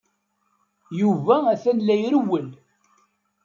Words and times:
Yuba 0.99 1.35
atan 1.53 1.77
la 1.85 1.95
irewwel. 2.05 2.47